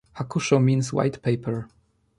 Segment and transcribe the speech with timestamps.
[0.17, 1.69] "Hakusho" means "white paper".